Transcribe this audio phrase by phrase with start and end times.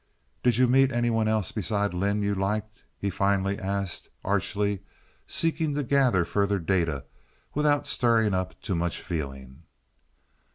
[0.41, 4.81] "Did you meet any one else besides Lynde you liked?" he finally asked, archly,
[5.27, 7.05] seeking to gather further data
[7.53, 9.61] without stirring up too much feeling.